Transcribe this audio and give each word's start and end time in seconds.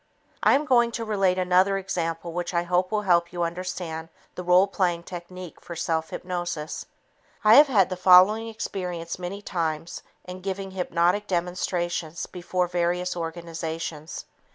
I 0.41 0.53
am 0.55 0.65
going 0.65 0.91
to 0.93 1.05
relate 1.05 1.37
another 1.37 1.77
example 1.77 2.33
which 2.33 2.55
I 2.55 2.63
hope 2.63 2.91
will 2.91 3.03
help 3.03 3.31
you 3.31 3.43
understand 3.43 4.09
the 4.33 4.41
role 4.41 4.65
playing 4.65 5.03
technique 5.03 5.61
for 5.61 5.75
self 5.75 6.09
hypnosis. 6.09 6.87
I 7.43 7.53
have 7.53 7.67
had 7.67 7.89
the 7.91 7.95
following 7.95 8.47
experience 8.47 9.19
many 9.19 9.43
times 9.43 10.01
in 10.25 10.41
giving 10.41 10.71
hypnotic 10.71 11.27
demonstrations 11.27 12.25
before 12.25 12.65
various 12.67 13.15
organizations. 13.15 14.25